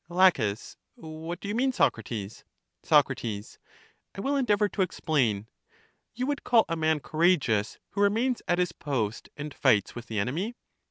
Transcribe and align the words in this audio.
La. 0.09 0.31
What 0.95 1.39
do 1.39 1.47
you 1.47 1.53
mean, 1.53 1.71
Socrates? 1.71 2.43
Soc, 2.81 3.05
I 3.21 4.19
will 4.19 4.35
endeavor 4.35 4.67
to 4.67 4.81
explain; 4.81 5.47
you 6.15 6.25
would 6.25 6.43
call 6.43 6.65
a 6.67 6.75
man 6.75 6.99
courageous, 6.99 7.77
who 7.91 8.01
remains 8.01 8.41
at 8.47 8.57
his 8.57 8.71
post, 8.71 9.29
and 9.37 9.53
fights 9.53 9.93
with 9.93 10.07
the 10.07 10.17
enemy 10.17 10.55